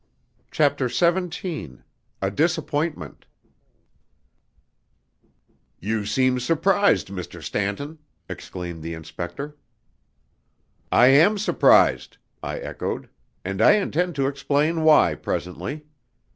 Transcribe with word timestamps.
CHAPTER 0.49 0.89
XVII 0.89 1.83
A 2.23 2.31
Disappointment 2.31 3.27
"You 5.79 6.07
seem 6.07 6.39
surprised, 6.39 7.09
Mr. 7.09 7.39
Stanton!" 7.43 7.99
exclaimed 8.27 8.81
the 8.81 8.95
inspector. 8.95 9.57
"I 10.91 11.05
am 11.09 11.37
surprised," 11.37 12.17
I 12.41 12.57
echoed, 12.57 13.09
"and 13.45 13.61
I 13.61 13.73
intend 13.73 14.15
to 14.15 14.25
explain 14.25 14.81
why 14.81 15.13
presently. 15.13 15.85